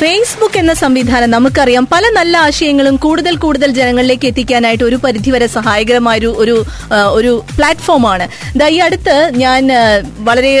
Facebook 0.00 0.58
എന്ന 0.60 0.72
സംവിധാനം 0.80 1.30
നമുക്കറിയാം. 1.30 1.84
പല 1.92 2.04
നല്ല 2.16 2.34
ആശയങ്ങളും 2.46 2.94
കൂടുതൽ 3.04 3.34
കൂടുതൽ 3.42 3.70
ജനങ്ങളിലേക്ക് 3.78 4.26
എത്തിക്കാനായിട്ട് 4.30 4.84
ഒരു 4.84 4.98
പരിധിവരെ 5.04 5.46
സഹായകരമായ 5.54 6.18
ഒരു 6.18 6.30
ഒരു 6.42 6.54
ഒരു 7.18 7.32
പ്ലാറ്റ്ഫോമാണ്. 7.56 8.26
ഈ 8.74 8.78
അടുത്ത് 8.84 9.16
ഞാൻ 9.42 9.62
വളരെ 10.28 10.52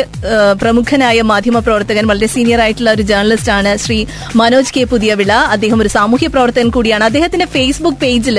പ്രമുഖനായ 0.62 1.22
മാധ്യമ 1.30 1.58
പ്രവർത്തകൻ 1.66 2.04
വളരെ 2.10 2.28
സീനിയർ 2.34 2.60
ആയിട്ടുള്ള 2.64 2.90
ഒരു 2.96 3.04
ജേർണലിസ്റ്റ് 3.10 3.52
ആണ് 3.56 3.70
ശ്രീ 3.84 3.98
മനോജ് 4.40 4.74
കെ 4.76 4.82
പുതിയവിള. 4.92 5.32
അദ്ദേഹം 5.54 5.78
ഒരു 5.84 5.92
സാമൂഹ്യ 5.96 6.28
പ്രവർത്തകൻ 6.34 6.68
കൂടിയാണ്. 6.76 7.06
അദ്ദേഹത്തിന്റെ 7.08 7.48
ഫേസ്ബുക്ക് 7.54 8.00
പേജിൽ 8.04 8.38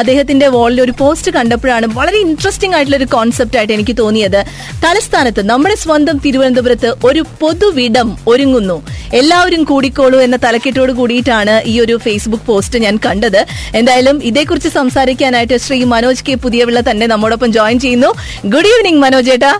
അദ്ദേഹത്തിന്റെ 0.00 0.48
വാളിൽ 0.56 0.80
ഒരു 0.86 0.94
പോസ്റ്റ് 1.00 1.32
കണ്ടപ്പോഴാണ് 1.38 1.88
വളരെ 1.98 2.20
ഇൻട്രസ്റ്റിംഗ് 2.26 2.76
ആയിട്ടുള്ള 2.76 3.00
ഒരു 3.02 3.08
കോൺസെപ്റ്റ് 3.16 3.58
ആയിട്ട് 3.60 3.74
എനിക്ക് 3.78 3.96
തോന്നിയത്. 4.02 4.40
തലസ്ഥാനത്ത് 4.84 5.44
നമ്മുടെ 5.52 5.78
സ്വന്തം 5.86 6.18
തിരുവനന്തപുരത്ത് 6.26 6.92
ഒരു 7.10 7.24
പൊതുവിടം 7.42 8.10
ഒരുങ്ങുന്നു. 8.34 8.78
എല്ലാവരും 9.22 9.64
കൂടിക്കോളൂ 9.72 10.20
എന്ന 10.26 10.36
തലക്കെട്ടോട് 10.44 10.92
കൂടിയിട്ടാണ് 10.92 11.62
ഈ 11.72 11.80
ഒരു 11.80 11.96
ഫേസ്ബുക്ക് 11.96 12.44
പോസ്റ്റ് 12.44 12.78
ഞാൻ 12.78 12.96
കണ്ടത്. 13.06 13.40
എന്തായാലും 13.74 14.24
ഇതേക്കുറിച്ച് 14.30 14.68
സംസാരിക്കാനായിട്ട് 14.68 15.56
ശ്രീ 15.56 15.84
മനോജ് 15.84 16.24
കെ 16.28 16.34
പുതിയവിള്ള 16.34 16.82
തന്നെ 16.90 17.06
നമ്മോടൊപ്പം 17.06 17.52
ജോയിൻ 17.52 17.78
ചെയ്യുന്നു. 17.78 18.12
ഗുഡ് 18.44 18.72
ഈവനിങ് 18.72 19.02
മനോജ് 19.04 19.30
ഏട്ടാ. 19.30 19.52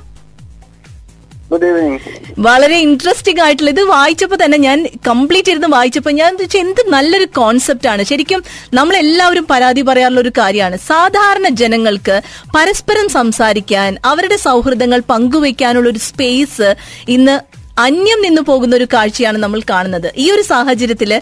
ഗുഡ് 1.53 1.67
ഈവനിങ് 1.69 1.99
വളരെ 2.39 2.77
ഇൻട്രസ്റ്റിംഗ് 2.79 3.41
ആയിട്ടുള്ള 3.45 3.71
ഇത് 3.71 3.81
വായിച്ചപ്പോൾ 3.83 4.39
തന്നെ 4.45 4.59
ഞാൻ 4.59 4.79
കംപ്ലീറ്റ് 5.09 5.51
ഇരുന്ന് 5.51 5.69
വായിച്ചപ്പോൾ 5.69 6.11
ഞാൻ 6.11 6.39
എന്ത് 6.61 6.81
നല്ലൊരു 6.89 7.27
കോൺസെപ്റ്റ് 7.39 7.89
ആണ്. 7.89 8.03
ശരിക്കും 8.03 8.41
നമ്മൾ 8.75 8.97
എല്ലാവരും 8.97 9.47
പരാതി 9.51 9.83
പറയാറുള്ള 9.83 10.21
ഒരു 10.21 10.33
കാര്യമാണ്. 10.39 10.77
സാധാരണ 10.77 11.49
ജനങ്ങൾക്ക് 11.49 12.17
പരസ്പരം 12.57 13.09
സംസാരിക്കാൻ 13.09 13.99
അവരുടെ 14.05 14.37
സൗഹൃദങ്ങൾ 14.37 15.03
പങ്കുവെക്കാനുള്ള 15.11 15.91
ഒരു 15.91 15.99
സ്പേസ് 15.99 16.75
ഇന്ന് 17.09 17.37
അന്യം 17.79 18.21
നിന്നു 18.25 18.43
പോകുന്ന 18.49 18.77
ഒരു 18.77 18.87
കാഴ്ചയാണ് 18.95 19.39
നമ്മൾ 19.45 19.61
കാണുന്നത്. 19.71 20.09
ഈ 20.17 20.27
ഒരു 20.31 20.43
സാഹചര്യത്തിൽ 20.43 21.13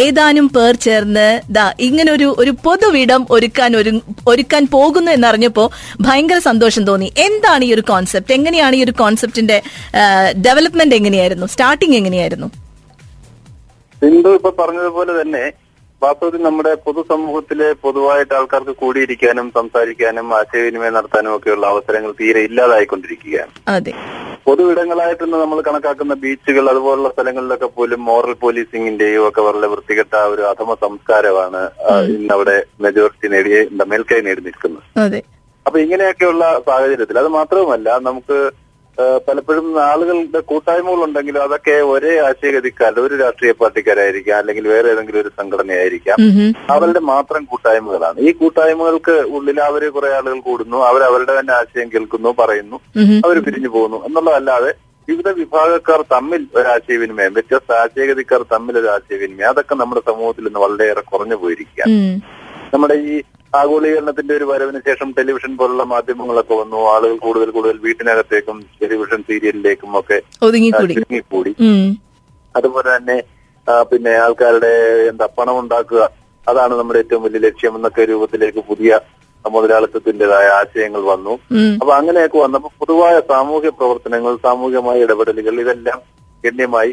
ഏതാനും 0.00 0.48
പേർ 0.56 0.74
ചേർന്ന് 0.86 1.26
ദാ 1.56 1.64
ഇങ്ങനെ 1.86 2.12
ഒരു 2.12 2.28
ഒരു 2.42 2.52
പൊതുവിടം 2.64 3.26
ഒരുക്കാൻ 3.36 3.76
ഒരു 3.76 3.92
ഒരുക്കാൻ 4.32 4.66
പോകുന്നു 4.74 5.10
എന്നറിഞ്ഞപ്പോ 5.16 5.64
ഭയങ്കര 6.06 6.38
സന്തോഷം 6.48 6.84
തോന്നി. 6.90 7.12
എന്താണ് 7.26 7.64
ഈ 7.68 7.72
ഒരു 7.76 7.84
കോൺസെപ്റ്റ് 7.92 8.34
എങ്ങനെയാണ് 8.38 8.76
ഈ 8.76 8.82
ഒരു 8.86 8.94
കോൺസെപ്റ്റിന്റെ 9.02 9.58
ഡെവലപ്മെന്റ് 10.48 10.98
എങ്ങനെയായിരുന്നു? 11.00 11.46
സ്റ്റാർട്ടിങ് 11.46 11.96
എങ്ങനെയായിരുന്നു? 12.00 12.48
സിന്ധു 14.02 14.30
ഇപ്പൊ 14.38 14.50
പറഞ്ഞതുപോലെ 14.60 15.12
തന്നെ 15.20 15.44
വാസ്തവത്തിൽ 16.02 16.42
നമ്മുടെ 16.42 16.72
പൊതുസമൂഹത്തിലെ 16.84 17.68
പൊതുവായിട്ട് 17.84 18.34
ആൾക്കാർക്ക് 18.38 18.74
കൂടിയിരിക്കാനും 18.82 19.46
സംസാരിക്കാനും 19.56 20.28
ആശയവിനിമയം 20.38 20.94
നടത്താനും 20.96 21.32
ഒക്കെയുള്ള 21.36 21.66
അവസരങ്ങൾ 21.72 22.12
തീരെ 22.20 22.42
ഇല്ലാതായിക്കൊണ്ടിരിക്കുകയാണ്. 22.48 23.52
അതെ 24.48 24.50
പൊതുവിടങ്ങളായിട്ട് 24.50 25.22
ഇന്ന് 25.24 25.38
നമ്മൾ 25.40 25.58
കണക്കാക്കുന്ന 25.62 26.14
ബീച്ചുകൾ 26.14 26.64
അതുപോലുള്ള 26.72 27.08
സ്ഥലങ്ങളിലൊക്കെ 27.14 27.68
പോലും 27.68 28.00
മോറൽ 28.04 28.34
പോലീസിംഗിന്റെയും 28.34 29.24
ഒക്കെ 29.28 29.40
വളരെ 29.40 29.66
വൃത്തികെട്ട 29.66 30.14
ഒരു 30.32 30.42
അധമ 30.42 30.74
സംസ്കാരമാണ് 30.84 31.62
ഇന്ന് 32.14 32.32
അവിടെ 32.34 32.56
മെജോറിറ്റി 32.80 33.28
നേടിയ 33.28 33.58
മേൽക്കൈ 33.92 34.20
നേടി 34.20 34.42
നിൽക്കുന്നത്. 34.46 34.84
അപ്പൊ 35.66 35.78
ഇങ്ങനെയൊക്കെയുള്ള 35.78 36.44
സാഹചര്യത്തിൽ 36.68 37.18
അത് 37.18 37.28
മാത്രവുമല്ല 37.28 37.88
നമുക്ക് 38.00 38.38
പലപ്പോഴും 39.00 39.82
ആളുകളുടെ 39.82 40.40
കൂട്ടായ്മകൾ 40.40 41.04
ഉണ്ടെങ്കിലും 41.04 41.42
അതൊക്കെ 41.42 41.70
ഒരേ 41.70 42.18
ആശയഗതിക്കാർ 42.18 43.00
ഒരു 43.00 43.14
രാഷ്ട്രീയ 43.14 43.52
പാർട്ടിക്കാരായിരിക്കാം 43.52 44.38
അല്ലെങ്കിൽ 44.38 44.68
വേറെ 44.68 44.88
ഏതെങ്കിലും 44.90 45.20
ഒരു 45.20 45.30
സംഘടനയായിരിക്കാം. 45.38 46.16
അവരുടെ 46.70 47.00
മാത്രം 47.00 47.44
കൂട്ടായ്മകളാണ്. 47.44 48.18
ഈ 48.20 48.32
കൂട്ടായ്മകൾക്ക് 48.32 49.10
ഉള്ളിൽ 49.10 49.60
അവർ 49.60 49.88
കുറെ 49.88 50.14
ആളുകൾ 50.14 50.40
കൂടുന്നു 50.40 50.84
അവർ 50.84 51.02
അവരുടെ 51.02 51.40
തന്നെ 51.40 51.54
ആശയം 51.54 51.90
കേൾക്കുന്നു 51.94 52.34
പറയുന്നു 52.38 52.76
അവർ 53.26 53.42
പിരിഞ്ഞു 53.42 53.68
പോകുന്നു 53.68 54.06
എന്നുള്ളതല്ലാതെ 54.06 54.74
വിവിധ 55.08 55.28
വിഭാഗക്കാർ 55.28 56.04
തമ്മിൽ 56.12 56.46
ഒരു 56.54 56.68
ആശയവിനിമയം 56.68 57.32
വ്യത്യസ്ത 57.32 57.72
ആശയഗതിക്കാർ 57.72 58.44
തമ്മിൽ 58.52 58.78
ഒരു 58.78 58.86
ആശയവിനിമയം. 58.86 59.48
അതൊക്കെ 59.48 59.74
നമ്മുടെ 59.74 60.02
സമൂഹത്തിൽ 60.06 60.44
നിന്ന് 60.44 60.58
വളരെയേറെ 60.58 61.00
കുറഞ്ഞു 61.00 61.34
പോയിരിക്കുകയാണ്. 61.34 62.20
നമ്മുടെ 62.74 62.94
ഈ 62.94 63.22
ആഗോളീകരണത്തിന്റെ 63.52 64.32
ഒരു 64.38 64.46
വരവിന് 64.50 64.80
ശേഷം 64.88 65.08
ടെലിവിഷൻ 65.18 65.52
പോലുള്ള 65.60 65.84
മാധ്യമങ്ങളൊക്കെ 65.92 66.54
വന്നു. 66.60 66.78
ആളുകൾ 66.94 67.16
കൂടുതൽ 67.26 67.50
കൂടുതൽ 67.56 67.76
വീട്ടിനകത്തേക്കും 67.86 68.58
ടെലിവിഷൻ 68.82 69.20
സീരിയലിലേക്കും 69.28 69.92
ഒക്കെ 70.00 70.18
ഒതുങ്ങിക്കൂടി. 70.94 71.52
അതുപോലെ 72.54 72.88
തന്നെ 72.96 73.18
പിന്നെ 73.90 74.12
ആൾക്കാരുടെ 74.24 74.72
എന്താ 75.10 75.26
പണം 75.38 75.56
ഉണ്ടാക്കുക 75.62 76.02
അതാണ് 76.46 76.74
നമ്മുടെ 76.78 76.98
ഏറ്റവും 77.02 77.22
വലിയ 77.26 77.40
ലക്ഷ്യം 77.46 77.72
എന്നൊക്കെ 77.78 78.02
രൂപത്തിലേക്ക് 78.12 78.60
പുതിയ 78.68 78.92
മുതലാളിത്തത്തിന്റേതായ 79.44 80.46
ആശയങ്ങൾ 80.60 81.02
വന്നു. 81.10 81.34
അപ്പൊ 81.80 81.92
അങ്ങനെയൊക്കെ 81.98 82.38
വന്നപ്പോൾ 82.44 82.72
പൊതുവായ 82.80 83.16
സാമൂഹ്യ 83.32 83.70
പ്രവർത്തനങ്ങൾ 83.78 84.32
സാമൂഹികമായ 84.46 85.04
ഇടപെടലുകൾ 85.04 85.54
ഇതെല്ലാം 85.64 85.98
ഗണ്യമായി 86.44 86.92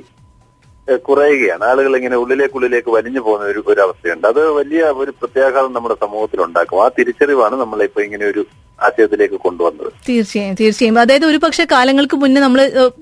കുറയുകയാണ്. 0.87 1.63
ആളുകൾ 1.63 1.95
ഇങ്ങനെ 1.97 2.15
ഉള്ളിലേക്കുള്ളിലേക്ക് 2.15 2.89
വലിഞ്ഞു 2.89 3.21
പോകുന്ന 3.21 3.45
ഒരു 3.45 3.63
ഒരു 3.67 3.81
അവസ്ഥയുണ്ട്. 3.81 4.27
അത് 4.27 4.41
വലിയ 4.51 4.83
ഒരു 5.03 5.11
പ്രത്യാഘാതം 5.21 5.73
നമ്മുടെ 5.73 5.95
സമൂഹത്തിൽ 5.95 6.41
ഉണ്ടാക്കും 6.41 6.83
ആ 6.83 6.87
തിരിച്ചറിവാണ് 6.99 7.55
നമ്മളിപ്പോ 7.55 8.01
ഇങ്ങനെ 8.01 8.25
ഒരു 8.25 8.43
ആശയത്തിലേക്ക് 8.83 9.37
കൊണ്ടുവന്നത്. 9.45 9.89
തീർച്ചയായും 10.09 10.55
തീർച്ചയായും. 10.59 10.99
അതായത് 10.99 11.25
ഒരുപക്ഷെ 11.25 11.65
കാലങ്ങൾക്ക് 11.71 12.17
മുന്നേ 12.17 12.41
നമ്മൾ 12.41 12.59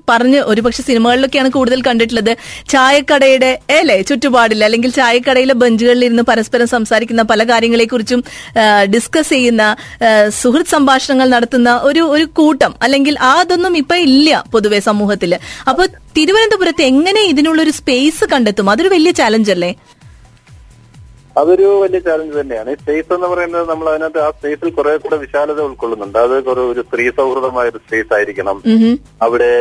പറഞ്ഞ് 0.10 0.40
ഒരുപക്ഷെ 0.52 0.82
സിനിമകളിലൊക്കെയാണ് 0.90 1.50
കൂടുതൽ 1.52 1.82
കണ്ടിട്ടുള്ളത്. 1.88 2.32
ചായക്കടയുടെ 2.74 3.52
അല്ലേ 3.80 4.02
ചുറ്റുപാടിൽ 4.02 4.64
അല്ലെങ്കിൽ 4.68 4.92
ചായക്കടയിലെ 5.00 5.56
ബെഞ്ചുകളിൽ 5.64 6.06
ഇരുന്ന് 6.06 6.24
പരസ്പരം 6.24 6.68
സംസാരിക്കുന്ന 6.68 7.24
പല 7.32 7.44
കാര്യങ്ങളെക്കുറിച്ചും 7.52 8.24
ഡിസ്കസ് 8.96 9.30
ചെയ്യുന്ന 9.30 9.64
സുഹൃത് 10.42 10.74
സംഭാഷണങ്ങൾ 10.76 11.30
നടത്തുന്ന 11.36 11.72
ഒരു 11.90 12.04
ഒരു 12.18 12.28
കൂട്ടം. 12.40 12.74
അല്ലെങ്കിൽ 12.84 13.18
അതൊന്നും 13.20 13.78
ഇപ്പൊ 13.78 13.96
ഇല്ല 14.08 14.44
പൊതുവെ 14.52 14.80
സമൂഹത്തിൽ 14.90 15.34
അപ്പൊ 15.70 15.84
തിരുവനന്തപുരത്ത് 16.18 16.84
എങ്ങനെ 16.92 17.22
ഇതിനുള്ള 17.32 17.60
ഒരു 17.62 17.74
സ്പേസ് 17.80 18.26
കണ്ടെത്തും? 18.34 18.70
അതൊരു 18.70 18.90
വലിയ 18.90 19.12
ചാലഞ്ച് 19.12 19.52
അല്ലേ? 19.52 19.72
അതൊരു 21.40 21.68
വലിയ 21.84 22.00
ചാലഞ്ച് 22.00 22.36
തന്നെയാണ്. 22.40 22.70
ഈ 22.72 22.76
സ്പേസ് 22.82 23.14
എന്ന് 23.14 23.28
പറയുന്നത് 23.28 23.70
നമ്മൾ 23.70 23.90
അതിനകത്ത് 23.90 24.20
ആ 24.26 24.28
സ്പേസിൽ 24.32 24.70
കുറെ 24.78 24.98
കൂടെ 25.06 25.18
വിശാലത 25.24 25.62
ഉൾക്കൊള്ളുന്നുണ്ട്. 25.70 26.18
അത് 26.26 26.36
കുറെ 26.44 26.62
ഒരു 26.74 26.84
സ്ത്രീ 26.90 27.06
സൗഹൃദമായ 27.10 27.74
ഒരു 27.74 27.82
സ്പേസ് 27.86 28.14
ആയിരിക്കണം. 28.18 28.60
അവിടെ 29.22 29.52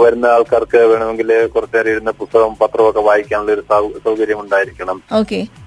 വരുന്ന 0.00 0.26
ആൾക്കാർക്ക് 0.34 0.78
വേണമെങ്കിൽ 0.90 1.30
കുറച്ചു 1.54 1.76
നേരം 1.76 1.90
ഇരുന്ന 1.90 2.10
പുസ്തകം 2.20 2.52
പത്രമൊക്കെ 2.60 3.00
വായിക്കാനുള്ള 3.08 3.52
ഒരു 3.56 3.64
സൗകര്യം 4.04 4.38
ഉണ്ടായിരിക്കണം. 4.42 4.98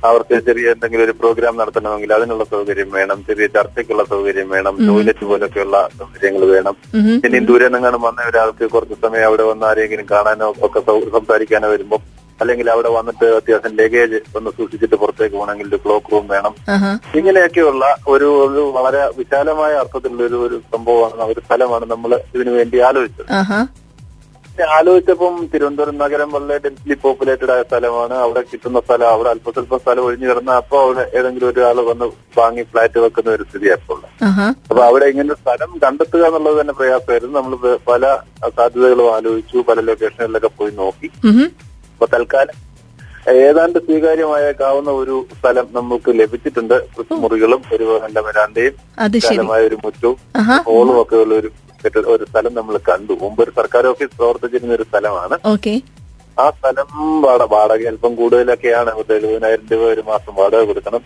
അവർക്ക് 0.09 0.39
ചെറിയ 0.47 0.71
എന്തെങ്കിലും 0.71 1.03
ഒരു 1.03 1.13
പ്രോഗ്രാം 1.19 1.59
നടത്തണമെങ്കിൽ 1.61 2.13
അതിനുള്ള 2.13 2.45
സൗകര്യം 2.53 2.89
വേണം. 2.97 3.19
ചെറിയ 3.27 3.47
ചർച്ചയ്ക്കുള്ള 3.57 4.05
സൗകര്യം 4.13 4.49
വേണം. 4.55 4.75
ടോയ്ലറ്റ് 4.87 5.25
പോലൊക്കെയുള്ള 5.31 5.77
സൗകര്യങ്ങൾ 5.99 6.45
വേണം. 6.55 6.75
പിന്നെ 7.23 7.39
ദൂരെ 7.51 7.69
നിന്നാണ് 7.75 7.99
വന്ന 8.07 8.27
ഒരാൾക്ക് 8.31 8.67
കുറച്ച് 8.75 8.97
സമയം 9.05 9.27
അവിടെ 9.29 9.43
വന്ന് 9.51 9.65
ആരെങ്കിലും 9.71 10.07
കാണാനോ 10.11 10.49
ഒക്കെ 10.67 10.81
സംസാരിക്കാനോ 11.17 11.69
വരുമ്പോൾ 11.75 12.01
അല്ലെങ്കിൽ 12.41 12.67
അവിടെ 12.71 12.89
വന്നിട്ട് 12.97 13.27
അത്യാവശ്യം 13.35 13.77
ലഗേജ് 13.79 14.19
ഒന്ന് 14.37 14.49
സൂക്ഷിച്ചിട്ട് 14.57 14.95
പുറത്തേക്ക് 14.95 15.35
പോകണമെങ്കിൽ 15.35 15.69
ഒരു 15.69 15.79
ക്ലോക്ക് 15.85 16.11
റൂം 16.13 16.27
വേണം. 16.33 16.53
ഇങ്ങനെയൊക്കെയുള്ള 17.19 17.85
ഒരു 18.15 18.29
ഒരു 18.47 18.63
വളരെ 18.77 19.01
വിശാലമായ 19.21 19.73
അർത്ഥത്തിലുള്ള 19.83 20.23
ഒരു 20.29 20.39
ഒരു 20.47 20.59
സംഭവമാണ് 20.75 21.31
ഒരു 21.33 21.43
സ്ഥലമാണ് 21.45 21.87
നമ്മൾ 21.95 22.13
ഇതിനു 22.35 22.53
വേണ്ടി 22.59 22.79
ആലോചിച്ചത്. 22.89 23.31
ആലോചിച്ചപ്പം 24.75 25.33
തിരുവനന്തപുരം 25.53 25.95
നഗരം 26.01 26.29
വളരെ 26.33 26.57
ഡെൻസ്ലി 26.65 26.95
പോപ്പുലേറ്റഡ് 27.01 27.51
ആയ 27.55 27.61
സ്ഥലമാണ്. 27.69 28.15
അവിടെ 28.25 28.41
കിട്ടുന്ന 28.51 28.79
സ്ഥലം 28.85 29.09
അവിടെ 29.15 29.29
അല്പ 29.33 29.51
സ്വല്പം 29.55 29.79
സ്ഥലം 29.81 30.03
ഒഴിഞ്ഞു 30.07 30.27
കിടന്ന 30.29 30.51
അപ്പൊ 30.61 30.77
അവിടെ 30.83 31.03
ഏതെങ്കിലും 31.17 31.47
ഒരാൾ 31.49 31.79
വന്ന് 31.89 32.05
വാങ്ങി 32.37 32.63
ഫ്ലാറ്റ് 32.71 33.03
വെക്കുന്ന 33.05 33.35
ഒരു 33.37 33.45
സ്ഥിതി 33.49 33.69
അപ്പോൾ 33.77 33.99
ആഹാ. 34.29 34.47
അപ്പൊ 34.69 34.81
അവിടെ 34.89 35.05
ഇങ്ങനെ 35.13 35.35
സ്ഥലം 35.41 35.71
കണ്ടെത്തുക 35.83 36.23
എന്നുള്ളത് 36.29 36.57
തന്നെ 36.61 36.75
പ്രയാസമായിരുന്നു. 36.79 37.35
നമ്മൾ 37.39 37.77
പല 37.91 38.03
സാധ്യതകളും 38.57 39.09
ആലോചിച്ചു 39.15 39.65
പല 39.69 39.79
ലൊക്കേഷനുകളിലൊക്കെ 39.89 40.51
പോയി 40.61 40.73
നോക്കി. 40.81 41.09
അപ്പൊ 42.01 42.17
തൽക്കാലം. 42.17 42.65
ഏതാണ്ട് 43.35 43.79
സ്വീകാര്യമായേക്കാവുന്ന 43.79 44.89
ഒരു 44.89 45.25
സ്ഥലം 45.39 45.67
നമുക്ക് 45.71 46.19
ലഭിച്ചിട്ടുണ്ട്. 46.19 46.85
മുറികളും 47.11 47.61
ഒരു 47.73 47.99
നല്ല 48.03 48.19
വരാന്തയും 48.19 48.73
വിശാലമായ 49.11 49.61
ഒരു 49.61 49.77
മുറ്റവും 49.85 50.17
ഹോളും 50.65 51.01
ഒക്കെ 51.01 51.15
ഉള്ള 51.15 51.35
ഒരു 51.35 51.51
ഒരു 52.05 52.25
സ്ഥലം 52.31 52.53
നമ്മൾ 52.53 52.77
കണ്ടു. 52.77 53.13
മുമ്പ് 53.13 53.43
ഒരു 53.43 53.51
സർക്കാർ 53.51 53.87
ഓഫീസ് 53.87 54.17
പ്രവർത്തിച്ചിരുന്ന 54.17 54.73
ഒരു 54.73 54.83
സ്ഥലമാണ്. 54.83 55.37
ഓക്കെ. 55.45 55.81
ആ 56.39 56.49
സ്ഥലം 56.49 57.21
വാട- 57.21 57.49
വാടക 57.49 57.87
അല്പം 57.87 58.15
കൂടുതലൊക്കെയാണ്. 58.15 58.95
പത്ത് 58.95 59.15
എഴുപതിനായിരം 59.15 59.67
രൂപ 59.71 59.81
ഒരു 59.81 60.03
മാസം 60.07 60.35
വാടക 60.35 60.61
കൊടുക്കണം. 60.61 60.99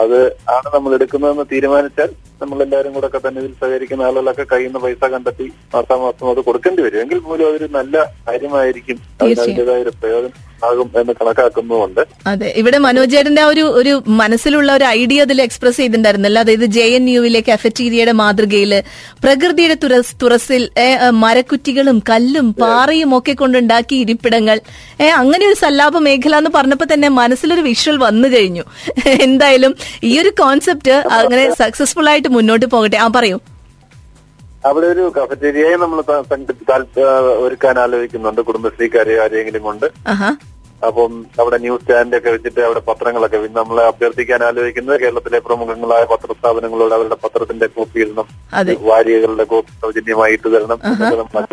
അത് 0.00 0.18
ആണ് 0.48 0.68
നമ്മൾ 0.74 0.94
എടുക്കുന്നതെന്ന് 0.94 1.44
തീരുമാനിച്ചാൽ 1.52 2.10
നമ്മൾ 2.42 2.62
എല്ലാവരും 2.62 2.92
കൂടെ 2.92 3.06
ഒക്കെ 3.06 3.28
തന്നെ 3.28 3.40
ഇതിൽ 3.40 3.52
സഹകരിക്കുന്ന 3.60 4.02
ആളുകളൊക്കെ 4.02 4.46
കയ്യിൽ 4.52 4.66
നിന്ന് 4.66 4.78
പൈസ 4.78 5.10
കണ്ടെത്തി 5.10 5.52
മാസാമാസം 5.74 6.30
അത് 6.30 6.40
കൊടുക്കേണ്ടി 6.40 6.82
വരും. 6.82 7.00
എങ്കിൽ 7.00 7.18
പോലും 7.18 7.48
അതൊരു 7.48 7.68
നല്ല 7.72 7.96
കാര്യമായിരിക്കും. 8.28 8.98
അതിന്റെതായ 9.22 9.82
ഒരു 9.82 9.90
പ്രയോജനം 9.90 10.40
ആകും 10.64 10.90
എന്ന് 11.00 11.12
കണക്കാക്കുന്നുമുണ്ട് 11.20 12.00
അതെ 12.26 12.52
ഇവിടെ 12.56 12.78
മനോജേട്ടന്റെ 12.78 13.42
ആ 13.42 13.46
ഒരു 13.46 13.60
ഒരു 13.60 14.02
മനസ്സിലുള്ള 14.06 14.72
ഒരു 14.72 14.84
ഐഡിയ 14.84 15.22
അതിൽ 15.22 15.42
എക്സ്പ്രസ് 15.42 15.76
ചെയ്തിട്ടുണ്ടായിരുന്നല്ലോ. 15.76 16.40
അതായത് 16.40 16.64
ജെ 16.64 16.84
എൻ 16.98 17.10
യുവിലെ 17.10 17.40
കഫറ്റീരിയയുടെ 17.40 18.12
മാതൃകയിൽ 18.12 18.82
പ്രകൃതിയുടെ 19.24 19.74
തുറസ് 19.74 20.16
തുറസിൽ 20.22 20.70
മരക്കുറ്റികളും 21.10 22.02
കല്ലും 22.10 22.52
പാറയും 22.52 23.18
ഒക്കെ 23.18 23.32
കൊണ്ടുണ്ടാക്കി 23.32 23.94
ഇരിപ്പിടങ്ങൾ. 23.94 24.60
അങ്ങനെ 25.00 25.46
ഒരു 25.46 25.54
സല്ലാപ 25.54 25.98
മേഖല 25.98 26.36
എന്ന് 26.36 26.50
പറഞ്ഞപ്പോ 26.54 26.94
തന്നെ 26.94 27.08
മനസ്സിലൊരു 27.08 27.60
വിഷ്വൽ 27.60 27.96
വന്നു 27.96 28.28
കഴിഞ്ഞു. 28.28 28.64
എന്തായാലും 29.26 29.74
ഈ 30.04 30.20
ഒരു 30.20 30.30
കോൺസെപ്റ്റ് 30.42 30.90
അങ്ങനെ 30.90 31.54
സക്സസ്ഫുൾ 31.54 32.08
ആയിട്ട് 32.08 32.28
മുന്നോട്ട് 32.28 32.66
പോകട്ടെ. 32.66 32.96
ആ 32.96 33.08
പറയൂ. 33.16 33.38
അവിടെ 34.66 34.86
ഒരു 34.86 35.12
കഫറ്റേരിയയെ 35.16 35.76
നമ്മൾ 35.76 35.98
ഒരുക്കാൻ 37.44 37.78
ആലോചിക്കുന്നുണ്ട്. 37.78 38.40
കുടുംബശ്രീക്കാരെ 38.40 39.22
ആരെങ്കിലും 39.22 39.62
കൊണ്ട്. 39.62 39.86
അപ്പം 40.86 41.26
അവിടെ 41.40 41.58
ന്യൂസ് 41.58 41.82
സ്റ്റാൻഡ് 41.82 42.16
ഒക്കെ 42.16 42.30
വെച്ചിട്ട് 42.30 42.60
അവിടെ 42.60 42.80
പത്രങ്ങളൊക്കെ 42.80 43.38
നമ്മളെ 43.50 43.82
അഭ്യർത്ഥിക്കാൻ 43.86 44.44
ആലോചിക്കുന്നത് 44.44 45.00
കേരളത്തിലെ 45.00 45.38
പ്രമുഖങ്ങളായ 45.38 46.04
പത്രസ്ഥാപനങ്ങളോട് 46.04 46.94
അവരുടെ 46.94 47.16
പത്രത്തിന്റെ 47.24 47.66
കോപ്പി 47.66 48.00
ഇടണം. 48.00 48.26
വാരികകളുടെ 48.80 49.44
കോപ്പി 49.44 49.72
സൗജന്യമായിട്ട് 49.82 50.48
തരണം. 50.54 50.78
എന്നൊക്കെ 50.84 51.16
നമ്മൾ 51.16 51.46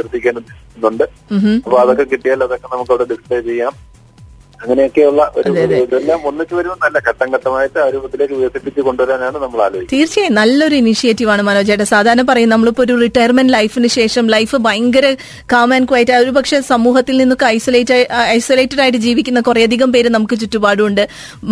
ഉം 1.31 1.61
അപ്പൊ 1.65 1.77
അതൊക്കെ 1.77 2.03
കിട്ടിയാൽ 2.03 2.43
അതൊക്കെ 2.43 2.67
നമുക്ക് 2.73 2.91
അവിടെ 2.91 3.03
ഡിസ്പ്ലേ 3.03 3.41
ചെയ്യാം. 3.41 3.73
അങ്ങനെയൊക്കെയുള്ള 4.63 5.21
ഒരു. 5.37 5.51
ഇതെല്ലാം 5.85 6.19
ഒന്നിച്ചു 6.29 6.55
വരുമെന്നല്ല 6.59 6.97
ഘട്ടം 7.09 7.27
ഘട്ടമായിട്ട് 7.35 7.79
ആ 7.85 7.87
രൂപത്തിലേക്ക് 7.95 8.35
വികസിപ്പിച്ച് 8.39 8.81
കൊണ്ടുവരാനാണ് 8.87 9.37
നമ്മൾ 9.43 9.61
ആലോചിക്കുന്നത് 9.65 9.95
തീർച്ചയായും. 9.95 10.35
നല്ലൊരു 10.41 10.75
ഇനിഷ്യേറ്റീവ് 10.75 10.97
ഇനിഷ്യേറ്റീവാണ് 10.99 11.41
മനോജേട്ട. 11.47 11.83
സാധാരണ 11.91 12.21
പറയും 12.29 12.49
നമ്മളിപ്പോ 12.49 12.81
ഒരു 12.83 12.93
റിട്ടയർമെന്റ് 13.01 13.53
ലൈഫിന് 13.53 13.89
ശേഷം 13.95 14.25
ലൈഫ് 14.33 14.55
ഭയങ്കര 14.65 15.05
കാം 15.53 15.69
ആൻഡ് 15.73 15.87
ക്വൈറ്റ് 15.89 16.13
ഒരു 16.23 16.31
പക്ഷെ 16.37 16.57
സമൂഹത്തിൽ 16.69 17.15
നിന്നൊക്കെ 17.21 17.45
ഐസൊലേറ്റ് 17.45 17.97
ഐസൊലേറ്റഡ് 18.35 18.81
ആയിട്ട് 18.83 18.99
ജീവിക്കുന്ന 19.05 19.39
കുറേയധികം 19.47 19.89
പേര് 19.93 20.09
നമുക്ക് 20.15 20.35
ചുറ്റുപാടുണ്ട് 20.41 21.03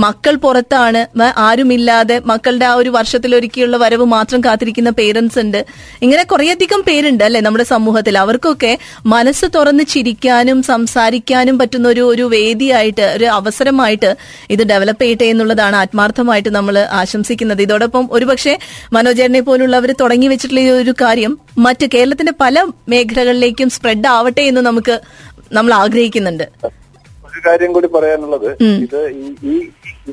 മക്കൾ 0.06 0.36
പുറത്താണ്. 0.46 1.02
ആരുമില്ലാതെ 1.48 2.18
മക്കളുടെ 2.32 2.66
ആ 2.72 2.74
ഒരു 2.82 2.92
വർഷത്തിലൊരുക്കിയുള്ള 2.98 3.78
വരവ് 3.84 4.06
മാത്രം 4.16 4.42
കാത്തിരിക്കുന്ന 4.46 4.92
പേരൻസ് 5.00 5.40
ഉണ്ട്. 5.44 5.60
ഇങ്ങനെ 6.02 6.24
കുറേയധികം 6.24 6.82
പേരുണ്ട് 6.88 7.24
അല്ലെ 7.28 7.42
നമ്മുടെ 7.48 7.66
സമൂഹത്തിൽ. 7.74 8.18
അവർക്കൊക്കെ 8.24 8.74
മനസ്സ് 9.06 9.48
തുറന്ന് 9.56 9.86
ചിരിക്കാനും 9.94 10.60
സംസാരിക്കാനും 10.72 11.58
പറ്റുന്ന 11.64 11.88
ഒരു 11.96 12.04
ഒരു 12.14 12.26
വേദിയായിട്ട് 12.36 12.97
ഒരു 13.02 13.26
അവസരമായിട്ട് 13.26 14.16
ഇത് 14.50 14.64
ഡെവലപ്പ് 14.64 15.02
ചെയ്യട്ടെ 15.02 15.26
എന്നുള്ളതാണ് 15.26 15.76
ആത്മാർത്ഥമായിട്ട് 15.76 16.50
നമ്മൾ 16.50 16.78
ആശംസിക്കുന്നത്. 16.80 17.62
ഇതോടൊപ്പം 17.62 18.10
ഒരുപക്ഷെ 18.12 18.60
മനോജേരനെ 18.94 19.40
പോലുള്ളവർ 19.40 19.92
തുടങ്ങി 20.02 20.28
വെച്ചിട്ടുള്ള 20.28 20.62
ഈ 20.62 20.70
ഒരു 20.70 20.94
കാര്യം 21.02 21.38
മറ്റ് 21.58 21.86
കേരളത്തിന്റെ 21.86 22.34
പല 22.42 22.66
മേഖലകളിലേക്കും 22.90 23.70
സ്പ്രെഡ് 23.70 24.08
ആവട്ടെ 24.08 24.42
എന്ന് 24.42 24.62
നമുക്ക് 24.62 25.02
നമ്മൾ 25.54 25.74
ആഗ്രഹിക്കുന്നുണ്ട്. 25.74 26.44
ഒരു 27.30 27.42
കാര്യം 27.48 27.74
കൂടി 27.74 27.88
പറയാനുള്ളത്. 27.88 28.64
ഇത് 28.64 29.02
ഈ 29.44 29.54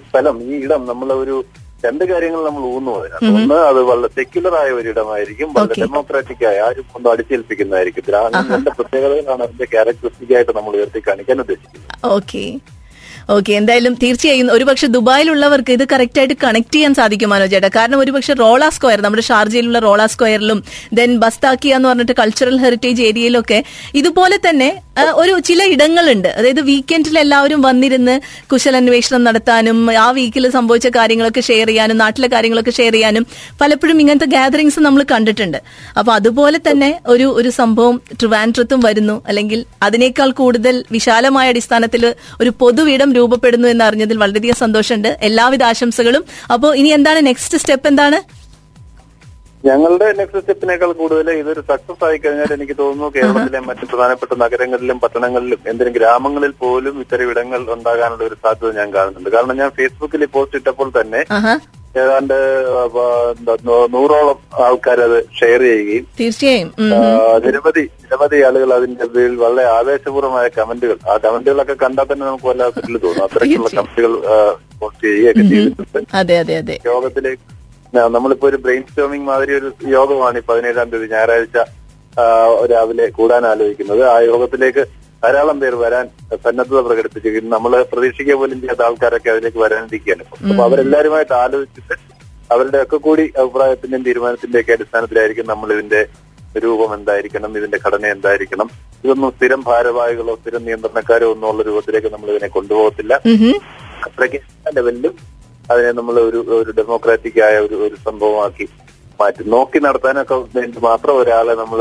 സ്ഥലം 0.08 0.42
ഈ 0.42 0.64
ഇടം 0.64 0.86
നമ്മൾ 0.86 1.12
ഒരു 1.12 1.44
രണ്ട് 1.84 2.04
കാര്യങ്ങൾ 2.04 2.40
നമ്മൾ 2.48 2.62
ഊന്നു 2.74 2.92
അതിനകത്ത് 2.98 3.30
ഒന്ന് 3.38 3.58
അത് 3.70 3.80
വളരെ 3.90 4.08
സെക്യുലർ 4.18 4.54
ആയ 4.60 4.70
ഒരു 4.80 4.88
ഇടമായിരിക്കും. 4.88 5.48
വളരെ 5.56 5.74
ഡെമോക്രാറ്റിക് 5.82 6.44
ആയ 6.50 6.58
ആരും 6.66 6.86
ഒന്നും 6.96 7.10
അടിച്ചേൽപ്പിക്കുന്നതായിരിക്കും. 7.12 8.04
ഗ്രാമങ്ങളുടെ 8.08 8.70
പ്രത്യേകതകളാണ് 8.78 9.42
അതിന്റെ 9.46 9.68
ക്യാരക്ടറിസ്റ്റിക് 9.74 10.34
ആയിട്ട് 10.36 10.52
നമ്മൾ 10.56 10.74
ഉയർത്തി 10.78 11.02
കാണിക്കാൻ 11.08 11.38
ഉദ്ദേശിക്കുന്നത്. 11.44 11.90
ഓക്കെ 13.28 13.52
എന്തായാലും 13.52 13.94
തീർച്ചയായും 14.02 14.48
ഒരുപക്ഷെ 14.54 14.86
ദുബായിലുള്ളവർക്ക് 14.86 15.72
ഇത് 15.76 15.84
കറക്റ്റ് 15.92 16.18
ആയിട്ട് 16.20 16.36
കണക്ട് 16.44 16.74
ചെയ്യാൻ 16.74 16.94
സാധിക്കും 16.98 17.30
മനോജ് 17.32 17.52
ചേട്ടാ? 17.54 17.70
കാരണം 17.76 17.98
ഒരുപക്ഷെ 18.04 18.34
റോളാ 18.42 18.68
സ്ക്വയർ 18.76 19.00
നമ്മുടെ 19.06 19.22
ഷാർജയിലുള്ള 19.28 19.78
റോളാ 19.78 20.06
സ്ക്വയറിലും 20.06 20.58
ദെൻ 20.98 21.18
ബസ്താക്കിയ 21.22 21.76
എന്ന് 21.76 21.88
പറഞ്ഞിട്ട് 21.88 22.16
കൾച്ചറൽ 22.20 22.58
ഹെറിറ്റേജ് 22.64 23.02
ഏരിയയിലൊക്കെ 23.02 23.64
ഇതുപോലെ 24.00 24.38
തന്നെ 24.48 24.70
ഒരു 25.20 25.32
ചില 25.46 25.62
ഇടങ്ങളുണ്ട്. 25.74 26.28
അതായത് 26.38 26.60
വീക്കെൻഡിൽ 26.60 27.18
എല്ലാവരും 27.22 27.60
വന്നിരുന്ന് 27.62 28.20
കുശലന്വേഷണം 28.52 29.24
നടത്താനും 29.24 29.78
ആ 30.04 30.10
വീക്കിൽ 30.10 30.44
സംഭവിച്ച 30.50 30.88
കാര്യങ്ങളൊക്കെ 30.96 31.40
ഷെയർ 31.40 31.68
ചെയ്യാനും 31.68 31.98
നാട്ടിലെ 31.98 32.28
കാര്യങ്ങളൊക്കെ 32.34 32.70
ഷെയർ 32.70 32.92
ചെയ്യാനും 32.92 33.26
പലപ്പോഴും 33.60 34.00
ഇങ്ങനത്തെ 34.02 34.26
ഗാദറിങ്സ് 34.36 34.80
നമ്മൾ 34.80 35.02
കണ്ടിട്ടുണ്ട്. 35.14 35.58
അപ്പൊ 35.98 36.12
അതുപോലെ 36.12 36.60
തന്നെ 36.68 36.90
ഒരു 37.06 37.26
ഒരു 37.40 37.50
സംഭവം 37.60 38.00
ട്രിവാൻഡ്രത്തും 38.20 38.80
വരുന്നു. 38.86 39.22
അല്ലെങ്കിൽ 39.28 39.66
അതിനേക്കാൾ 39.82 40.30
കൂടുതൽ 40.42 40.84
വിശാലമായ 40.96 41.48
അടിസ്ഥാനത്തിൽ 41.54 42.14
ഒരു 42.40 42.50
പൊതുവിടം 42.62 43.10
രൂപപ്പെടുന്നു 43.16 43.68
എന്ന് 43.72 43.84
അറിഞ്ഞതിൽ 43.88 44.16
വളരെയധികം 44.22 44.58
സന്തോഷമുണ്ട്. 44.64 45.10
എല്ലാവിധ 45.28 45.62
ആശംസകളും. 45.72 46.24
അപ്പോൾ 46.54 46.70
ഇനി 46.80 46.90
എന്താണ് 46.98 47.20
നെക്സ്റ്റ് 47.30 47.60
സ്റ്റെപ്പ് 47.64 47.88
എന്താണ്? 47.92 48.20
ഞങ്ങളുടെ 49.68 50.06
നെക്സ്റ്റ് 50.16 50.40
സ്റ്റെപ്പിനേക്കാൾ 50.40 50.90
കൂടുതൽ 50.98 51.28
ഇതൊരു 51.42 51.60
സക്സസ് 51.68 52.02
ആയി 52.06 52.18
കഴിഞ്ഞാൽ 52.22 52.50
എനിക്ക് 52.56 52.74
തോന്നുന്നു 52.80 53.06
കേരളത്തിലെ 53.14 53.60
മറ്റ് 53.68 53.84
പ്രധാനപ്പെട്ട 53.90 54.32
നഗരങ്ങളിലും 54.42 54.98
പട്ടണങ്ങളിലും 55.04 55.60
എന്തെങ്കിലും 55.70 55.96
ഗ്രാമങ്ങളിൽ 55.98 56.52
പോലും 56.62 56.96
ഇത്തരം 57.04 57.30
ഇടങ്ങൾ 57.32 57.60
ഉണ്ടാകാനുള്ള 57.76 58.24
ഒരു 58.30 58.36
സാധ്യത 58.44 58.72
ഞാൻ 58.80 58.90
കാണുന്നുണ്ട്. 58.96 59.30
കാരണം 59.36 59.56
ഞാൻ 59.62 59.70
ഫേസ്ബുക്കിൽ 59.78 60.26
പോസ്റ്റ് 60.34 60.60
ഇട്ടപ്പോൾ 60.60 60.90
തന്നെ 61.00 61.22
ഏതാണ്ട് 62.02 62.36
നൂറോളം 63.94 64.38
ആൾക്കാർ 64.66 65.00
അത് 65.06 65.18
ഷെയർ 65.38 65.60
ചെയ്യുകയും 65.68 66.06
തീർച്ചയായും. 66.20 66.70
നിരവധി 67.44 67.84
നിരവധി 68.02 68.38
ആളുകൾ 68.48 68.70
അതിന്റെ 68.78 69.06
പേരിൽ 69.14 69.36
വളരെ 69.44 69.64
ആവേശപൂർവമായ 69.76 70.46
കമന്റുകൾ 70.58 70.98
ആ 71.12 71.14
കമന്റുകളൊക്കെ 71.26 71.76
കണ്ടാൽ 71.84 72.06
തന്നെ 72.12 72.24
നമുക്ക് 72.28 72.48
വല്ലാത്ത 72.50 72.86
തോന്നും. 73.04 73.22
അത്തരത്തിലുള്ള 73.26 73.70
കമന്റുകൾ 73.78 74.14
പോസ്റ്റ് 74.80 75.04
ചെയ്യുകയൊക്കെ 75.06 75.44
ചെയ്തിട്ടുണ്ട്. 75.52 76.74
യോഗത്തിലേക്ക് 76.92 77.42
നമ്മളിപ്പോ 78.16 78.46
ഒരു 78.50 78.58
ബ്രെയിൻ 78.64 78.82
സ്റ്റോമിംഗ് 78.90 79.26
മാതിരി 79.30 79.52
ഒരു 79.60 79.68
യോഗമാണ് 79.96 80.38
ഈ 80.42 80.44
പതിനേഴാം 80.50 80.88
തീയതി 80.92 81.08
ഞായറാഴ്ച 81.14 81.58
രാവിലെ 82.72 83.06
കൂടാൻ 83.18 83.44
ആലോചിക്കുന്നത്. 83.52 84.02
ആ 84.14 84.16
യോഗത്തിലേക്ക് 84.30 84.82
ധാരാളം 85.24 85.58
പേർ 85.62 85.74
വരാൻ 85.84 86.06
സന്നദ്ധത 86.44 86.80
പ്രകടിപ്പിച്ചിരിക്കുന്നു 86.86 87.50
നമ്മൾ 87.56 87.72
പ്രതീക്ഷിക്കുക 87.92 88.36
പോലും 88.40 88.58
ചെയ്യാത്ത 88.62 88.82
ആൾക്കാരൊക്കെ 88.88 89.30
അതിലേക്ക് 89.34 89.60
വരാനിരിക്കുകയാണ്. 89.64 90.24
അപ്പൊ 90.50 90.62
അവരെല്ലാവരുമായിട്ട് 90.68 91.34
ആലോചിച്ചിട്ട് 91.44 91.96
അവരുടെ 92.54 92.78
ഒക്കെ 92.84 92.98
കൂടി 93.06 93.24
അഭിപ്രായത്തിന്റെയും 93.40 94.02
തീരുമാനത്തിന്റെ 94.08 94.58
ഒക്കെ 94.62 94.72
അടിസ്ഥാനത്തിലായിരിക്കും 94.76 95.46
നമ്മൾ 95.52 95.68
ഇതിന്റെ 95.76 96.00
രൂപം 96.64 96.90
എന്തായിരിക്കണം 96.96 97.52
ഇതിന്റെ 97.58 97.78
ഘടന 97.84 98.04
എന്തായിരിക്കണം. 98.16 98.68
ഇതൊന്നും 99.04 99.30
സ്ഥിരം 99.36 99.60
ഭാരവാഹികളോ 99.68 100.34
സ്ഥിരം 100.40 100.62
നിയന്ത്രണക്കാരോ 100.66 101.26
ഒന്നും 101.34 101.48
ഉള്ള 101.52 101.62
രൂപത്തിലേക്ക് 101.68 102.10
നമ്മൾ 102.14 102.28
ഇതിനെ 102.34 102.48
കൊണ്ടുപോകത്തില്ല. 102.56 103.14
അത്രയ്ക്ക് 104.06 104.40
ലെവലിലും 104.76 105.14
അതിനെ 105.72 105.90
നമ്മൾ 105.98 106.14
ഒരു 106.28 106.40
ഒരു 106.58 106.70
ഡെമോക്രാറ്റിക് 106.78 107.40
ആയ 107.46 107.54
ഒരു 107.66 107.76
ഒരു 107.86 107.96
സംഭവമാക്കി 108.06 108.66
മാറ്റി. 109.20 109.42
നോക്കി 109.54 109.78
നടത്താനൊക്കെ 109.86 110.36
വേണ്ടി 110.58 110.78
മാത്രം 110.88 111.14
ഒരാളെ 111.22 111.54
നമ്മൾ 111.62 111.80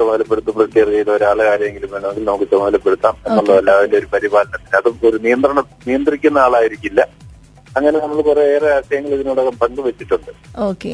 ചുമതലപ്പെടുത്തും 0.00 0.58
റിട്ടയർ 0.62 0.88
ചെയ്ത 0.96 1.10
ഒരാളെ 1.18 1.46
ആരെങ്കിലും 1.52 1.90
വേണമെങ്കിൽ 1.94 2.26
നമുക്ക് 2.30 2.48
ചുമതലപ്പെടുത്താം 2.52 3.16
എന്നുള്ളതല്ല 3.28 3.70
അതിന്റെ 3.78 3.96
ഒരു 4.00 4.08
പരിപാലനത്തിന് 4.16 4.76
അതും 4.80 4.98
ഒരു 5.10 5.20
നിയന്ത്രണം 5.26 5.66
നിയന്ത്രിക്കുന്ന 5.88 6.38
ആളായിരിക്കില്ല. 6.46 7.00
അങ്ങനെ 7.78 7.96
നമ്മൾ 8.02 8.20
കുറേയേറെ 8.28 8.68
ആശയങ്ങൾ 8.76 9.10
ഇതിനോടകം 9.16 9.56
പങ്കുവച്ചിട്ടുണ്ട്. 9.62 10.30
ഓക്കെ. 10.68 10.92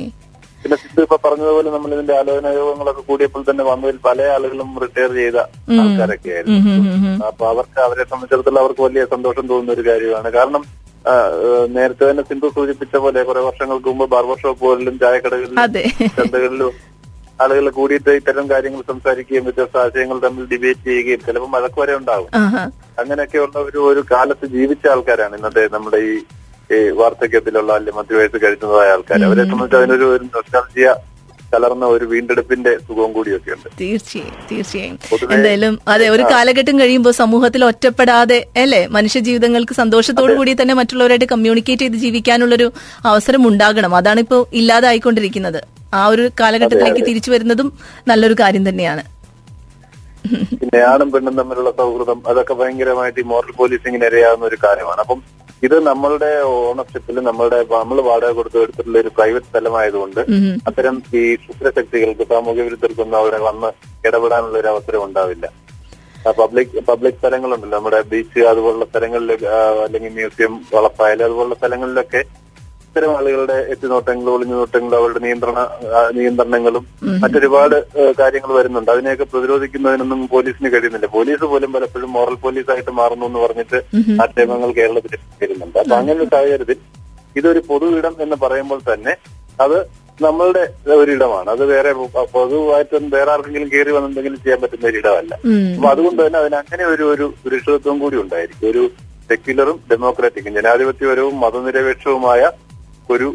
പിന്നെ 0.63 0.77
സിദ്ധു 0.83 1.01
ഇപ്പൊ 1.05 1.17
പറഞ്ഞതുപോലെ 1.25 1.69
നമ്മൾ 1.75 1.91
ഇതിന്റെ 1.97 2.15
ആലോചന 2.21 2.51
യോഗങ്ങളൊക്കെ 2.59 3.03
കൂടിയപ്പോൾ 3.11 3.43
തന്നെ 3.49 3.65
വന്നതിൽ 3.69 3.99
പല 4.07 4.19
ആളുകളും 4.37 4.71
റിട്ടയർ 4.85 5.11
ചെയ്ത 5.19 5.39
ആൾക്കാരൊക്കെ 5.83 6.31
ആയിരുന്നു. 6.37 6.75
അപ്പൊ 7.29 7.45
അവർക്ക് 7.53 7.79
അവരെ 7.87 8.05
സംബന്ധിച്ചിടത്തോളം 8.11 8.61
അവർക്ക് 8.63 8.83
വലിയ 8.87 9.05
സന്തോഷം 9.15 9.45
തോന്നുന്ന 9.51 9.77
ഒരു 9.77 9.85
കാര്യമാണ്. 9.91 10.31
കാരണം 10.39 10.65
നേരത്തെ 11.77 12.05
തന്നെ 12.09 12.23
സിന്ധു 12.29 12.49
സൂചിപ്പിച്ച 12.57 12.95
പോലെ 13.05 13.21
കുറെ 13.29 13.43
വർഷങ്ങൾക്ക് 13.49 13.89
മുമ്പ് 13.91 14.07
ബാർബർ 14.15 14.39
ഷോപ്പുകളിലും 14.45 14.97
ചായക്കടകളിലും 15.03 15.59
ചന്തകളിലും 16.19 16.73
ആളുകൾ 17.43 17.67
കൂടിയിട്ട് 17.79 18.11
ഇത്തരം 18.19 18.45
കാര്യങ്ങൾ 18.51 18.83
സംസാരിക്കുകയും 18.91 19.45
വ്യത്യസ്ത 19.47 19.77
ആശയങ്ങൾ 19.85 20.19
തമ്മിൽ 20.25 20.45
ഡിബേറ്റ് 20.53 20.85
ചെയ്യുകയും 20.89 21.21
ചിലപ്പോൾ 21.27 21.51
വഴക്ക് 21.57 21.79
വരെ 21.81 21.95
ഉണ്ടാവും. 22.01 22.29
അങ്ങനെയൊക്കെ 23.01 23.39
ഉള്ള 23.39 23.57
ഒരു 23.69 23.81
ഒരു 23.91 24.03
കാലത്ത് 24.13 24.47
ജീവിച്ച 24.57 24.87
ആൾക്കാരാണ് 24.95 25.37
ഇന്നത്തെ 25.41 25.65
നമ്മുടെ 25.75 26.01
ഈ 26.11 26.15
ഈ 26.75 26.79
വാർദ്ധക്യത്തിലുള്ള 27.01 27.71
അല്ലെങ്കിൽ 27.79 27.99
മധ്യവയസ്സ് 27.99 28.39
കഴിക്കുന്നതായ 28.45 28.95
ആൾക്കാർ 28.95 29.25
അവരെ 29.27 29.45
സംബന്ധിച്ച് 29.51 29.77
അതിനൊരു 29.81 30.07
ഒരു 30.15 30.25
നൊസ്റ്റാൾജിയ 30.37 30.95
കലർന്ന 31.53 31.85
ഒരു 31.87 32.05
വീണ്ടെടുപ്പിന്റെ 32.05 32.79
സുഖവും 32.87 33.11
കൂടിയൊക്കെ 33.17 33.51
ഉണ്ട്. 33.57 33.69
തീർച്ചയായും 33.81 34.35
തീർച്ചയായും. 34.51 34.97
എന്തായാലും 35.35 35.79
അതെ 35.89 36.09
ഒരു 36.09 36.23
കാലഘട്ടം 36.33 36.81
കഴിയുമ്പോൾ 36.81 37.15
സമൂഹത്തിൽ 37.21 37.65
ഒറ്റപ്പെടാതെ 37.65 38.39
അല്ലെ? 38.63 38.83
മനുഷ്യ 38.97 39.21
ജീവിതങ്ങൾക്ക് 39.21 39.75
സന്തോഷത്തോടു 39.83 40.33
കൂടി 40.33 40.55
തന്നെ 40.61 40.75
മറ്റുള്ളവരായിട്ട് 40.75 41.29
കമ്മ്യൂണിക്കേറ്റ് 41.35 41.83
ചെയ്ത് 41.83 41.99
ജീവിക്കാനുള്ളൊരു 42.07 42.69
അവസരം 43.13 43.49
ഉണ്ടാകണം. 43.49 43.95
അതാണ് 43.95 44.21
ഇപ്പോൾ 44.21 44.47
ഇല്ലാതായിക്കൊണ്ടിരിക്കുന്നത്. 44.61 45.61
ആ 46.01 46.03
ഒരു 46.15 46.25
കാലഘട്ടത്തിലേക്ക് 46.41 47.03
തിരിച്ചു 47.09 47.31
വരുന്നതും 47.35 47.69
നല്ലൊരു 48.11 48.37
കാര്യം 48.43 48.65
തന്നെയാണ്. 48.69 49.05
പിന്നെ 50.61 50.81
ആണും 50.93 51.09
പെണ്ണും 51.15 51.35
തമ്മിലുള്ള 51.41 51.71
സൗഹൃദം 51.81 52.19
അതൊക്കെ 52.31 52.55
ഭയങ്കരമായിട്ട് 52.61 53.21
ഈ 53.23 53.27
മോറൽ 53.33 53.53
പോലീസിങ്ങിന് 53.59 54.07
ഇരയാവുന്ന 54.11 54.45
ഒരു 54.51 54.59
കാര്യമാണ്. 54.65 55.01
അപ്പം 55.05 55.19
ഇത് 55.67 55.77
നമ്മളുടെ 55.89 56.31
ഓണർഷിപ്പിൽ 56.55 57.17
നമ്മളുടെ 57.29 57.59
നമ്മൾ 57.73 57.99
വാടക 58.09 58.31
കൊടുത്ത് 58.39 58.59
എടുത്തിട്ടുള്ള 58.65 58.99
ഒരു 59.03 59.11
പ്രൈവറ്റ് 59.17 59.49
സ്ഥലമായതുകൊണ്ട്. 59.53 60.21
അത്തരം 60.69 60.97
ഈ 61.21 61.23
ശുദ്ധശക്തികൾക്ക് 61.45 62.25
സാമൂഹ്യ 62.33 62.65
വിരുദ്ധർക്കൊന്നും 62.67 63.19
അവിടെ 63.21 63.39
വന്ന് 63.49 63.71
ഇടപെടാനുള്ള 64.09 64.59
ഒരു 64.63 64.71
അവസരം 64.73 65.05
ഉണ്ടാവില്ല. 65.07 65.47
പബ്ലിക് 66.41 66.75
പബ്ലിക് 66.91 67.19
സ്ഥലങ്ങളുണ്ടല്ലോ. 67.21 67.77
നമ്മുടെ 67.79 67.99
ബീച്ച് 68.11 68.41
അതുപോലുള്ള 68.51 68.87
സ്ഥലങ്ങളിൽ 68.91 69.31
അല്ലെങ്കിൽ 69.85 70.13
മ്യൂസിയം 70.19 70.55
വളപ്പായൽ 70.75 71.21
അതുപോലുള്ള 71.27 71.57
സ്ഥലങ്ങളിലൊക്കെ 71.61 72.23
ഇത്തരം 72.97 73.17
ആളുകളുടെ 73.17 73.57
എത്തിനോട്ടങ്ങളും 73.73 74.31
ഒളിഞ്ഞുനോട്ടങ്ങളും 74.35 74.97
അവരുടെ 74.99 75.21
നിയന്ത്രണ 75.25 75.59
നിയന്ത്രണങ്ങളും 76.19 76.85
മറ്റൊരുപാട് 77.23 77.77
കാര്യങ്ങൾ 78.21 78.51
വരുന്നുണ്ട്. 78.59 78.91
അതിനെയൊക്കെ 78.93 79.27
പ്രതിരോധിക്കുന്നതിനൊന്നും 79.33 80.21
പോലീസിന് 80.35 80.69
കഴിയുന്നില്ല. 80.75 81.09
പോലീസ് 81.17 81.45
പോലും 81.53 81.71
പലപ്പോഴും 81.75 82.11
മോറൽ 82.17 82.37
പോലീസായിട്ട് 82.45 82.93
മാറുന്നു 83.01 83.27
എന്ന് 83.31 83.41
പറഞ്ഞിട്ട് 83.45 83.79
ആക്ഷേപങ്ങൾ 84.25 84.73
കേരളത്തിൽ 84.81 85.19
വരുന്നുണ്ട്. 85.43 85.79
അപ്പൊ 85.83 85.95
അങ്ങനെ 86.01 86.19
ഒരു 86.25 86.31
സാഹചര്യത്തിൽ 86.35 86.81
ഇതൊരു 87.41 87.63
പൊതു 87.71 87.93
ഇടം 87.99 88.15
എന്ന് 88.27 88.37
പറയുമ്പോൾ 88.47 88.81
തന്നെ 88.93 89.15
അത് 89.65 89.79
നമ്മളുടെ 90.27 90.65
ഒരിടമാണ് 91.01 91.49
അത് 91.55 91.65
വേറെ 91.75 91.91
പൊതുവായിട്ട് 92.37 93.07
വേറെ 93.17 93.31
ആർക്കെങ്കിലും 93.37 93.71
കയറി 93.75 93.93
വന്നെന്തെങ്കിലും 93.97 94.41
ചെയ്യാൻ 94.45 94.61
പറ്റുന്ന 94.63 94.93
ഒരു 94.93 95.01
ഇടമല്ല. 95.03 95.35
അപ്പൊ 95.77 95.89
അതുകൊണ്ട് 95.95 96.21
തന്നെ 96.27 96.39
അതിന് 96.45 96.59
അങ്ങനെ 96.63 96.87
ഒരു 96.95 97.07
ഒരു 97.15 97.27
സുരക്ഷിതത്വം 97.43 97.99
കൂടി 98.05 98.19
ഉണ്ടായിരിക്കും. 98.27 98.69
ഒരു 98.75 98.85
സെക്യുലറും 99.31 99.77
ഡെമോക്രാറ്റിക്കും 99.91 100.57
ജനാധിപത്യപരവും 100.61 101.37
മതനിരപേക്ഷവുമായ 101.45 102.43
ഒരു 103.15 103.29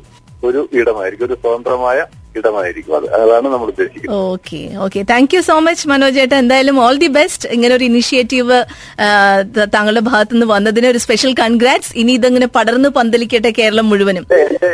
ഒരു 0.47 0.61
ഇടമായിരിക്കും 0.79 1.25
ഒരു 1.27 1.35
സ്വതന്ത്രമായ 1.41 1.99
ഇടമായിരിക്കും. 2.39 2.93
അത് 2.97 3.05
അതാണ് 3.21 3.47
നമ്മൾ 3.53 3.67
ഉദ്ദേശിക്കുന്നത്. 3.71 4.19
Okay 4.33 4.59
okay. 4.85 4.99
Thank 5.11 5.33
you 5.35 5.41
so 5.49 5.55
much 5.65 5.89
Manoj 5.91 6.19
ഏട്ട. 6.23 6.33
എന്തായാലും 6.43 6.77
ഓൾ 6.85 6.95
ദി 7.03 7.09
ബെസ്റ്റ് 7.17 7.49
ഇങ്ങനെ 7.55 7.73
ഒരു 7.77 7.85
ഇനിഷ്യേറ്റീവ് 7.91 8.57
താങ്കളുടെ 9.75 10.03
ഭാഗത്തു 10.11 10.33
നിന്ന് 10.35 10.47
വന്നതിന് 10.55 10.87
ഒരു 10.93 11.01
സ്പെഷ്യൽ 11.05 11.33
കൺഗ്രാറ്റ്സ് 11.43 11.93
ഇനി 12.03 12.13
ഇതങ്ങനെ 12.19 12.47
പടർന്ന് 12.57 12.91
പന്തലിക്കട്ടെ 12.99 13.51
കേരളം 13.59 13.89
മുഴുവനും. 13.91 14.25
എന്റെ 14.39 14.71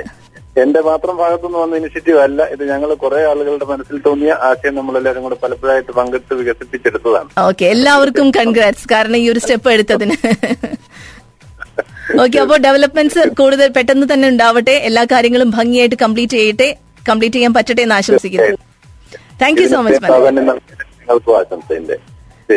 എന്റെ 0.63 0.81
മാത്രം 0.89 1.15
ഭാഗത്തുനിന്ന് 1.21 1.59
വന്ന 1.63 1.79
ഇനിഷ്യേറ്റീവ് 1.79 2.19
അല്ല. 2.25 2.39
ഇത് 2.53 2.63
ഞങ്ങൾ 2.69 2.89
കുറെ 3.01 3.19
ആളുകളുടെ 3.31 3.65
മനസ്സിൽ 3.71 3.97
തോന്നിയ 4.07 4.31
ആശയം 4.47 4.75
നമ്മളെല്ലാവരും 4.79 5.25
കൂടെ 5.25 5.37
പലപ്പോഴായിട്ട് 5.43 5.91
പങ്കെടുത്ത് 5.99 6.35
വികസിപ്പിച്ചെടുത്തതാണ്. 6.39 7.29
ഓക്കെ 7.47 7.65
എല്ലാവർക്കും 7.73 8.29
കൺഗ്രാറ്റ്സ് 8.39 8.87
കാരണം 8.93 9.19
ഈ 9.23 9.27
ഒരു 9.33 9.41
സ്റ്റെപ്പ് 9.43 9.69
എടുത്തതിന്. 9.75 10.17
ഓക്കെ 12.23 12.37
അപ്പോൾ 12.43 12.57
ഡെവലപ്മെന്റ്സ് 12.65 13.23
കൂടുതൽ 13.39 13.67
പെട്ടെന്ന് 13.77 14.07
തന്നെ 14.13 14.27
ഉണ്ടാവട്ടെ. 14.33 14.75
എല്ലാ 14.89 15.03
കാര്യങ്ങളും 15.13 15.49
ഭംഗിയായിട്ട് 15.57 15.97
കംപ്ലീറ്റ് 16.03 16.37
ചെയ്യട്ടെ. 16.41 16.69
കംപ്ലീറ്റ് 17.09 17.37
ചെയ്യാൻ 17.37 17.53
പറ്റട്ടെ 17.57 17.81
എന്ന് 17.87 17.95
ആശംസിക്കുന്നു. 18.01 18.59
Thank 19.41 19.61
you 19.61 19.67
so 19.73 19.81
much 19.87 19.99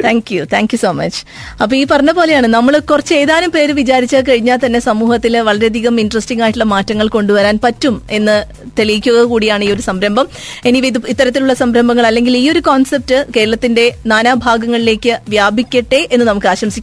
thank 0.04 0.28
you 0.32 0.42
thank 0.52 0.72
you 0.72 0.78
so 0.82 0.90
much 0.98 1.20
അപ്പൊ 1.62 1.74
ഈ 1.78 1.80
പറഞ്ഞ 1.92 2.10
പോലെയാണ് 2.18 2.48
നമ്മൾ 2.54 2.74
കുറച്ച് 2.90 3.14
ഏതാനും 3.20 3.50
പേര് 3.54 3.72
വിചാരിച്ചാൽ 3.78 4.22
കഴിഞ്ഞാൽ 4.28 4.58
തന്നെ 4.64 4.80
സമൂഹത്തിൽ 4.86 5.34
വളരെയധികം 5.48 5.94
ഇൻട്രസ്റ്റിംഗ് 6.02 6.42
ആയിട്ടുള്ള 6.44 6.66
മാറ്റങ്ങൾ 6.72 7.06
കൊണ്ടുവരാൻ 7.16 7.56
പറ്റും 7.64 7.94
എന്ന് 8.18 8.36
തെളിയിക്കുക 8.78 9.24
കൂടിയാണ് 9.32 9.64
ഈ 9.64 9.70
ഒരു 9.74 9.82
സംരംഭം. 9.88 10.26
ഇനി 10.68 10.78
ഇത് 10.90 10.98
ഇത്തരത്തിലുള്ള 11.12 11.54
സംരംഭങ്ങൾ 11.62 12.06
അല്ലെങ്കിൽ 12.10 12.36
ഈ 12.42 12.44
ഒരു 12.52 12.60
കോൺസെപ്റ്റ് 12.68 13.18
കേരളത്തിന്റെ 13.36 13.86
നാനാഭാഗങ്ങളിലേക്ക് 14.12 15.14
വ്യാപിക്കട്ടെ 15.34 16.00
എന്ന് 16.12 16.26
നമുക്ക് 16.30 16.46
ആശംസിക്കാം. 16.46 16.78